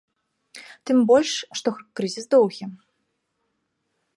[0.89, 1.69] Тым больш, што
[1.99, 2.65] крызіс доўгі.